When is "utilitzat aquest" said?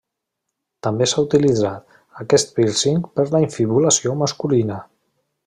1.25-2.55